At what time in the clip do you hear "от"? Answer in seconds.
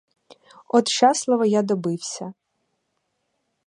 0.67-0.87